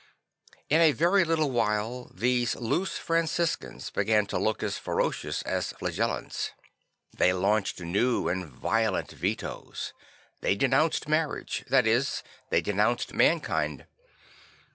In 0.67 0.81
a 0.81 0.93
very 0.93 1.23
little 1.23 1.51
while 1.51 2.09
these 2.11 2.55
loose 2.55 2.97
Franciscans 2.97 3.91
began 3.91 4.25
to 4.25 4.39
look 4.39 4.63
as 4.63 4.79
ferocious 4.79 5.43
as 5.43 5.73
Flagellants. 5.73 6.53
They 7.15 7.33
launched 7.33 7.79
new 7.81 8.27
and 8.27 8.47
violent 8.47 9.11
vetoes; 9.11 9.93
they 10.39 10.55
denounced 10.55 11.07
marriage; 11.07 11.65
that 11.67 11.85
is, 11.85 12.23
they 12.49 12.61
denounced 12.61 13.13
mankind. 13.13 13.85